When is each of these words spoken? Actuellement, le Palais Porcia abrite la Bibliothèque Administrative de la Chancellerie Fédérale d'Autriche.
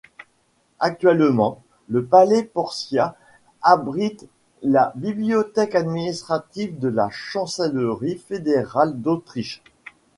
Actuellement, 0.79 1.61
le 1.87 2.03
Palais 2.03 2.41
Porcia 2.41 3.15
abrite 3.61 4.25
la 4.63 4.93
Bibliothèque 4.95 5.75
Administrative 5.75 6.79
de 6.79 6.87
la 6.87 7.07
Chancellerie 7.11 8.17
Fédérale 8.17 8.99
d'Autriche. 8.99 9.61